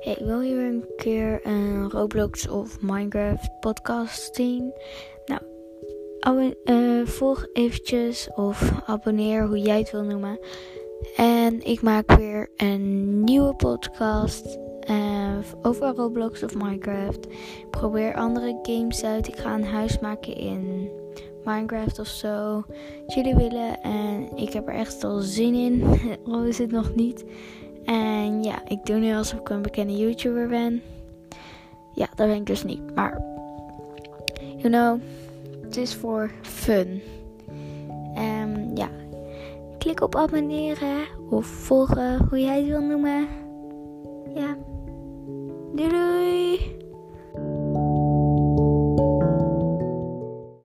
[0.00, 4.72] wil je een keer een Roblox of Minecraft podcast zien?
[5.26, 10.38] Nou, uh, volg eventjes of abonneer, hoe jij het wil noemen.
[11.16, 14.58] En ik maak weer een nieuwe podcast
[14.90, 17.26] uh, over Roblox of Minecraft.
[17.58, 19.28] Ik probeer andere games uit.
[19.28, 20.90] Ik ga een huis maken in
[21.44, 22.64] Minecraft of zo.
[23.06, 23.82] jullie willen.
[23.82, 25.84] En ik heb er echt al zin in.
[26.32, 27.24] Al is het nog niet.
[27.88, 30.82] En ja, ik doe nu alsof ik een bekende YouTuber ben.
[31.94, 32.94] Ja, dat ben ik dus niet.
[32.94, 33.22] Maar,
[34.56, 35.00] you know,
[35.62, 37.02] het is voor fun.
[38.14, 38.88] En ja,
[39.78, 43.28] klik op abonneren of volgen, hoe jij het wil noemen.